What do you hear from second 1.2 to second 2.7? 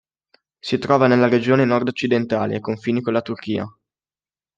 regione nord-occidentale, ai